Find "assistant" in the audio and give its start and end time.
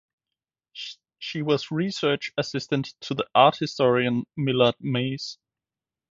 2.35-2.95